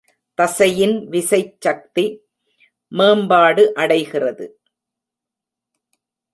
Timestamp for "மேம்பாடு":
2.91-3.73